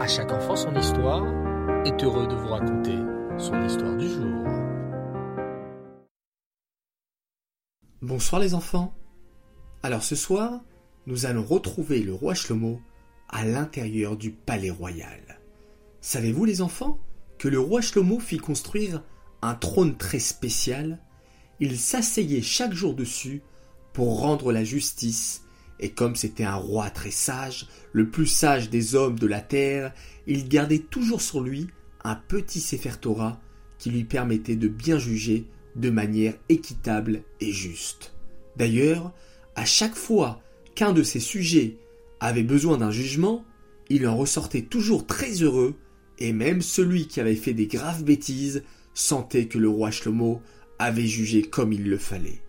[0.00, 1.26] À chaque enfant son histoire
[1.84, 2.96] est heureux de vous raconter
[3.36, 4.46] son histoire du jour.
[8.00, 8.94] Bonsoir les enfants.
[9.82, 10.62] Alors ce soir,
[11.04, 12.80] nous allons retrouver le roi Shlomo
[13.28, 15.38] à l'intérieur du palais royal.
[16.00, 16.98] Savez-vous les enfants
[17.36, 19.02] que le roi Shlomo fit construire
[19.42, 20.98] un trône très spécial?
[21.60, 23.42] Il s'asseyait chaque jour dessus
[23.92, 25.44] pour rendre la justice
[25.80, 29.92] et comme c'était un roi très sage, le plus sage des hommes de la terre,
[30.26, 31.68] il gardait toujours sur lui
[32.04, 33.40] un petit Sefer Torah
[33.78, 38.14] qui lui permettait de bien juger de manière équitable et juste.
[38.56, 39.12] D'ailleurs,
[39.56, 40.42] à chaque fois
[40.74, 41.78] qu'un de ses sujets
[42.20, 43.44] avait besoin d'un jugement,
[43.88, 45.74] il en ressortait toujours très heureux,
[46.18, 50.42] et même celui qui avait fait des graves bêtises sentait que le roi Shlomo
[50.78, 52.42] avait jugé comme il le fallait.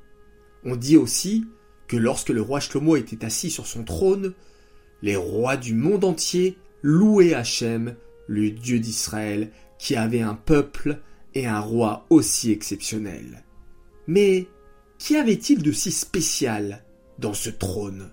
[0.65, 1.45] On dit aussi
[1.91, 4.33] que lorsque le roi Shlomo était assis sur son trône,
[5.01, 11.01] les rois du monde entier louaient Hachem, le Dieu d'Israël, qui avait un peuple
[11.35, 13.43] et un roi aussi exceptionnel.
[14.07, 14.47] Mais
[14.99, 16.85] qu'y avait-il de si spécial
[17.19, 18.11] dans ce trône?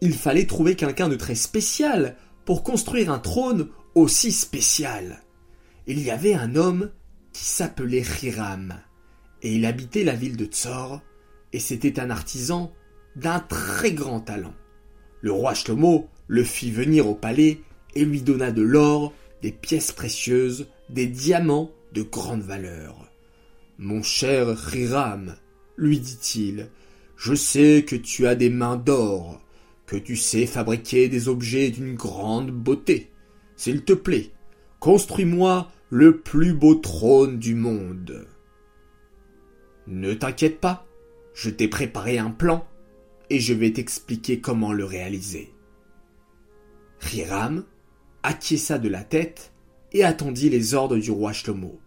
[0.00, 5.22] Il fallait trouver quelqu'un de très spécial pour construire un trône aussi spécial.
[5.86, 6.90] Il y avait un homme
[7.32, 8.74] qui s'appelait Hiram,
[9.40, 11.00] et il habitait la ville de Tsor,
[11.52, 12.72] et c'était un artisan
[13.16, 14.54] d'un très grand talent.
[15.20, 17.60] Le roi Shlomo le fit venir au palais
[17.94, 23.10] et lui donna de l'or, des pièces précieuses, des diamants de grande valeur.
[23.78, 25.36] Mon cher Hiram,
[25.76, 26.68] lui dit-il,
[27.16, 29.40] je sais que tu as des mains d'or,
[29.86, 33.10] que tu sais fabriquer des objets d'une grande beauté.
[33.56, 34.30] S'il te plaît,
[34.80, 38.26] construis-moi le plus beau trône du monde.
[39.86, 40.86] Ne t'inquiète pas,
[41.34, 42.66] je t'ai préparé un plan
[43.32, 45.54] et je vais t'expliquer comment le réaliser.
[47.10, 47.64] Hiram
[48.22, 49.54] acquiesça de la tête
[49.92, 51.80] et attendit les ordres du roi Shlomo.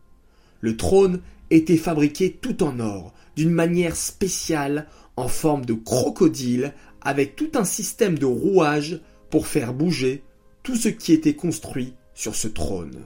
[0.59, 7.35] Le trône était fabriqué tout en or, d'une manière spéciale, en forme de crocodile, avec
[7.35, 10.23] tout un système de rouages pour faire bouger
[10.63, 13.05] tout ce qui était construit sur ce trône.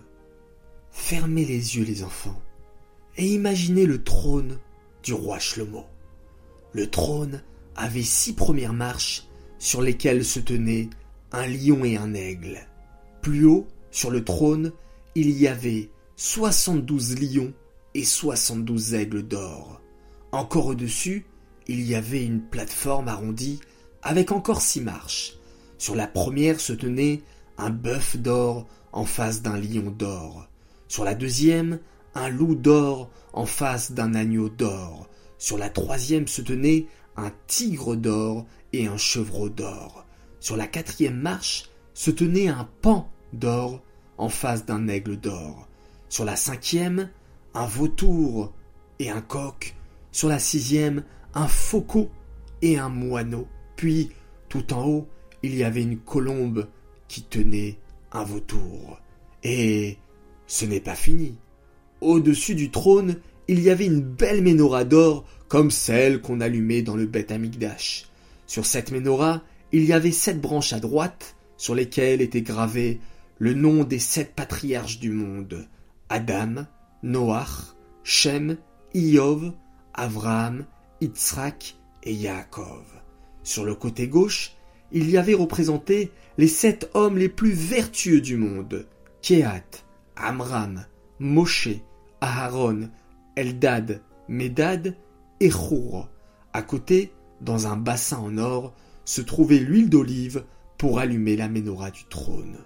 [0.91, 2.41] Fermez les yeux, les enfants,
[3.17, 4.59] et imaginez le trône
[5.03, 5.83] du roi Shlomo.
[6.71, 7.41] Le trône
[7.75, 10.89] avait six premières marches sur lesquelles se tenaient
[11.31, 12.59] un lion et un aigle.
[13.21, 14.71] Plus haut, sur le trône,
[15.15, 17.53] il y avait soixante-douze lions
[17.93, 19.81] et soixante-douze aigles d'or.
[20.31, 21.25] Encore au-dessus,
[21.67, 23.59] il y avait une plateforme arrondie
[24.01, 25.33] avec encore six marches.
[25.77, 27.21] Sur la première se tenait
[27.57, 30.47] un bœuf d'or en face d'un lion d'or.
[30.87, 31.79] Sur la deuxième,
[32.15, 35.07] un loup d'or en face d'un agneau d'or.
[35.37, 36.87] Sur la troisième se tenait
[37.17, 40.05] un tigre d'or et un chevreau d'or.
[40.39, 43.81] Sur la quatrième marche se tenait un pan d'or
[44.17, 45.67] en face d'un aigle d'or.
[46.07, 47.09] Sur la cinquième,
[47.53, 48.53] un vautour
[48.99, 49.75] et un coq.
[50.11, 51.03] Sur la sixième,
[51.33, 52.09] un faucon
[52.61, 53.47] et un moineau.
[53.75, 54.09] Puis,
[54.49, 55.07] tout en haut,
[55.43, 56.67] il y avait une colombe
[57.07, 57.77] qui tenait
[58.11, 58.99] un vautour.
[59.43, 59.97] Et
[60.47, 61.37] ce n'est pas fini.
[62.01, 66.95] Au-dessus du trône, il y avait une belle menorah d'or comme celle qu'on allumait dans
[66.95, 68.05] le Beth Amikdash.
[68.45, 73.01] Sur cette menorah, il y avait sept branches à droite, sur lesquelles était gravé
[73.39, 75.67] le nom des sept patriarches du monde
[76.07, 76.67] Adam,
[77.03, 78.57] Noach, Shem,
[78.93, 79.53] Iov,
[79.93, 80.65] Avraham,
[81.01, 82.85] Yitzhak et Yaakov.
[83.43, 84.53] Sur le côté gauche,
[84.91, 88.87] il y avait représenté les sept hommes les plus vertueux du monde
[89.21, 89.83] Kehat,
[90.15, 90.85] Amram,
[91.19, 91.69] Moshe,
[92.21, 92.89] Aharon,
[93.35, 94.95] Eldad, Medad
[95.39, 95.51] et
[96.53, 98.73] À côté, dans un bassin en or,
[99.05, 100.43] se trouvait l'huile d'olive
[100.77, 102.57] pour allumer la menorah du trône.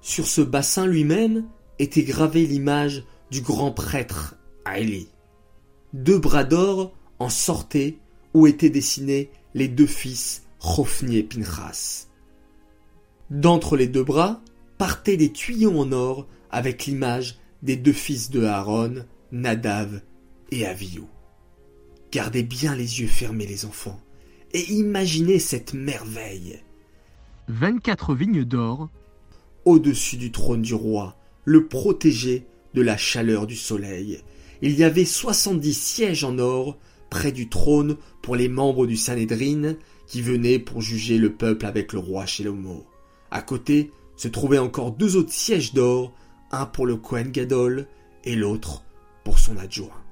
[0.00, 1.46] Sur ce bassin lui-même
[1.78, 5.08] était gravée l'image du grand prêtre Aïli.
[5.92, 7.98] Deux bras d'or en sortaient
[8.32, 12.08] où étaient dessinés les deux fils Hophni et Pinchas.
[13.30, 14.40] D'entre les deux bras
[14.78, 20.02] partaient des tuyaux en or avec l'image des deux fils de Aaron, Nadav
[20.50, 21.02] et Avihu.
[22.14, 24.00] Gardez bien les yeux fermés, les enfants,
[24.52, 26.60] et imaginez cette merveille.
[27.48, 28.88] 24 vignes d'or.
[29.64, 34.20] Au-dessus du trône du roi, le protégé de la chaleur du soleil.
[34.62, 36.78] Il y avait soixante-dix sièges en or
[37.10, 39.74] près du trône pour les membres du Sanhédrin
[40.06, 42.86] qui venaient pour juger le peuple avec le roi Shelomo.
[43.32, 46.14] À côté se trouvaient encore deux autres sièges d'or,
[46.52, 47.88] un pour le Kohen Gadol
[48.22, 48.84] et l'autre
[49.24, 50.03] pour son adjoint.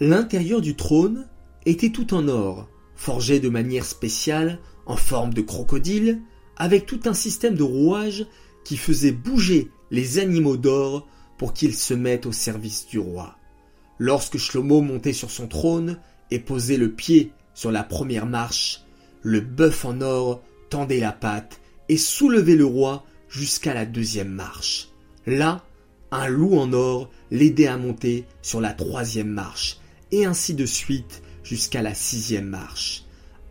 [0.00, 1.26] L'intérieur du trône
[1.66, 6.20] était tout en or, forgé de manière spéciale, en forme de crocodile,
[6.56, 8.26] avec tout un système de rouages
[8.64, 13.36] qui faisait bouger les animaux d'or pour qu'ils se mettent au service du roi.
[13.98, 15.98] Lorsque Shlomo montait sur son trône
[16.30, 18.84] et posait le pied sur la première marche,
[19.22, 24.90] le bœuf en or tendait la patte et soulevait le roi jusqu'à la deuxième marche.
[25.26, 25.64] Là,
[26.12, 29.78] un loup en or l'aidait à monter sur la troisième marche,
[30.12, 33.04] ainsi de suite jusqu'à la sixième marche.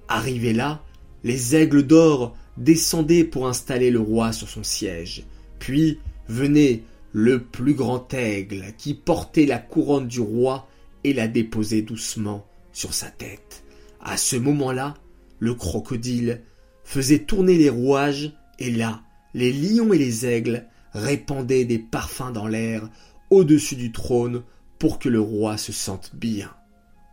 [0.07, 0.83] Arrivé là,
[1.23, 5.25] les aigles d'or descendaient pour installer le roi sur son siège.
[5.59, 10.67] Puis venait le plus grand aigle qui portait la couronne du roi
[11.03, 13.63] et la déposait doucement sur sa tête.
[14.01, 14.95] À ce moment-là,
[15.39, 16.41] le crocodile
[16.83, 19.01] faisait tourner les rouages et là,
[19.33, 22.89] les lions et les aigles répandaient des parfums dans l'air
[23.29, 24.43] au-dessus du trône
[24.79, 26.53] pour que le roi se sente bien.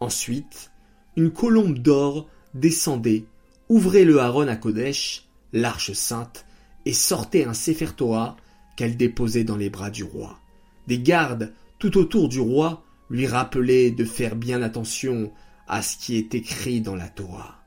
[0.00, 0.70] Ensuite,
[1.16, 3.25] une colombe d'or descendait,
[3.69, 6.46] ouvrait le haron à Kodesh, l'arche sainte,
[6.84, 8.37] et sortait un Sefer Torah
[8.76, 10.38] qu'elle déposait dans les bras du roi.
[10.87, 15.32] Des gardes tout autour du roi lui rappelaient de faire bien attention
[15.67, 17.62] à ce qui est écrit dans la Torah.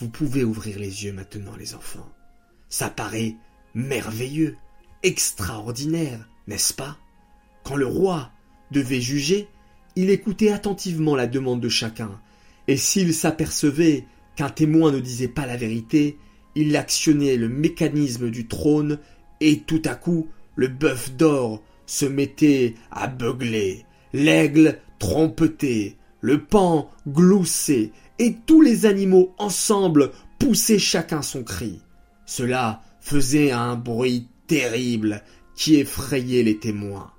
[0.00, 2.08] Vous pouvez ouvrir les yeux maintenant, les enfants.
[2.68, 3.36] Ça paraît
[3.74, 4.56] merveilleux,
[5.02, 6.96] extraordinaire, n'est-ce pas?
[7.64, 8.30] Quand le roi
[8.70, 9.48] devait juger,
[9.96, 12.20] il écoutait attentivement la demande de chacun,
[12.66, 14.04] et s'il s'apercevait
[14.36, 16.18] qu'un témoin ne disait pas la vérité,
[16.54, 18.98] il actionnait le mécanisme du trône,
[19.40, 26.90] et tout à coup le bœuf d'or se mettait à beugler, l'aigle trompetait, le pan
[27.06, 31.80] gloussait, et tous les animaux ensemble poussaient chacun son cri.
[32.26, 35.22] Cela faisait un bruit terrible
[35.54, 37.12] qui effrayait les témoins.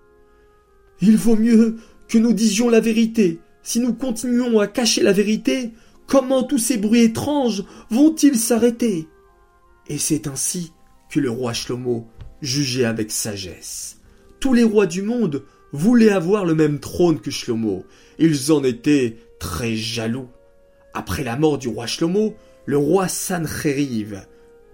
[1.02, 3.40] Il vaut mieux que nous disions la vérité.
[3.64, 5.72] Si nous continuons à cacher la vérité,
[6.08, 9.08] comment tous ces bruits étranges vont-ils s'arrêter?
[9.88, 10.74] Et c'est ainsi
[11.10, 12.08] que le roi Shlomo
[12.42, 13.98] jugeait avec sagesse.
[14.40, 17.86] Tous les rois du monde voulaient avoir le même trône que Shlomo.
[18.18, 20.30] Ils en étaient très jaloux.
[20.94, 22.36] Après la mort du roi Shlomo,
[22.66, 24.26] le roi Sancheriv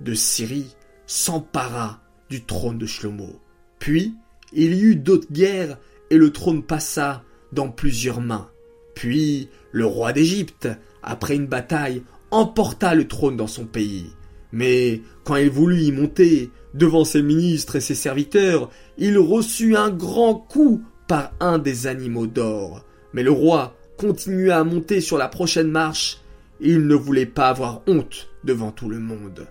[0.02, 0.76] de Syrie
[1.06, 3.40] s'empara du trône de Shlomo.
[3.80, 4.14] Puis,
[4.54, 5.78] il y eut d'autres guerres
[6.10, 8.50] et le trône passa dans plusieurs mains.
[8.94, 10.70] Puis, le roi d'Égypte,
[11.04, 14.12] après une bataille, emporta le trône dans son pays.
[14.52, 19.90] Mais quand il voulut y monter, devant ses ministres et ses serviteurs, il reçut un
[19.90, 22.86] grand coup par un des animaux d'or.
[23.14, 26.20] Mais le roi continua à monter sur la prochaine marche.
[26.60, 29.48] Il ne voulait pas avoir honte devant tout le monde.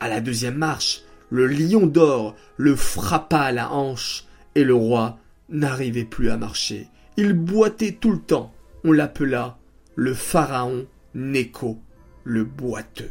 [0.00, 5.18] À la deuxième marche, le lion d'or le frappa à la hanche, et le roi
[5.48, 6.88] n'arrivait plus à marcher.
[7.16, 8.52] Il boitait tout le temps.
[8.84, 9.58] On l'appela
[9.96, 11.78] le pharaon Néco,
[12.22, 13.10] le boiteux.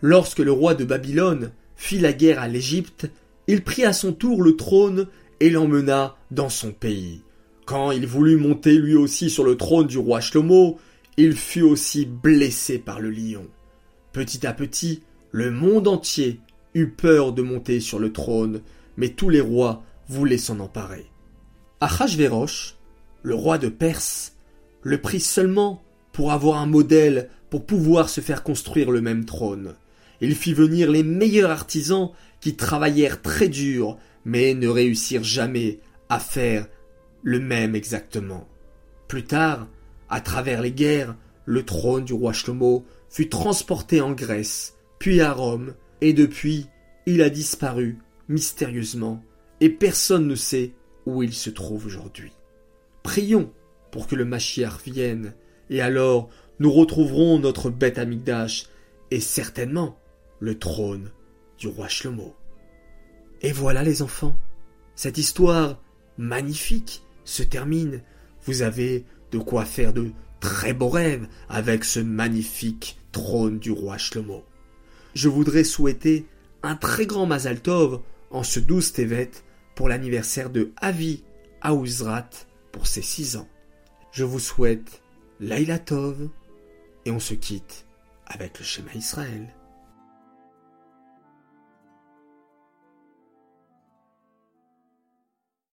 [0.00, 3.10] Lorsque le roi de Babylone fit la guerre à l'Égypte,
[3.46, 5.08] il prit à son tour le trône
[5.40, 7.22] et l'emmena dans son pays.
[7.66, 10.78] Quand il voulut monter lui aussi sur le trône du roi Shlomo,
[11.16, 13.46] il fut aussi blessé par le lion.
[14.12, 16.40] Petit à petit, le monde entier
[16.74, 18.62] eut peur de monter sur le trône,
[18.96, 21.11] mais tous les rois voulaient s'en emparer.
[21.82, 22.76] Achashverosh,
[23.24, 24.36] le roi de Perse,
[24.82, 25.82] le prit seulement
[26.12, 29.74] pour avoir un modèle pour pouvoir se faire construire le même trône.
[30.20, 36.20] Il fit venir les meilleurs artisans qui travaillèrent très dur, mais ne réussirent jamais à
[36.20, 36.68] faire
[37.24, 38.46] le même exactement.
[39.08, 39.66] Plus tard,
[40.08, 45.32] à travers les guerres, le trône du roi Shlomo fut transporté en Grèce, puis à
[45.32, 46.68] Rome, et depuis,
[47.06, 47.98] il a disparu
[48.28, 49.20] mystérieusement,
[49.60, 50.70] et personne ne sait
[51.06, 52.32] où il se trouve aujourd'hui.
[53.02, 53.52] Prions
[53.90, 55.34] pour que le Machiach vienne,
[55.70, 58.66] et alors nous retrouverons notre bête amigdash,
[59.10, 59.98] et certainement
[60.40, 61.10] le trône
[61.58, 62.34] du roi Shlomo.
[63.42, 64.36] Et voilà les enfants,
[64.94, 65.80] cette histoire
[66.16, 68.02] magnifique se termine.
[68.44, 73.98] Vous avez de quoi faire de très beaux rêves avec ce magnifique trône du roi
[73.98, 74.44] Shlomo.
[75.14, 76.26] Je voudrais souhaiter
[76.62, 79.30] un très grand Mazal Tov en ce 12 Tevet
[79.74, 81.24] pour l'anniversaire de Avi
[81.60, 82.30] Aouzrat
[82.72, 83.48] pour ses six ans.
[84.12, 85.02] Je vous souhaite
[85.40, 86.28] Laila Tov
[87.04, 87.86] et on se quitte
[88.26, 89.48] avec le schéma Israël.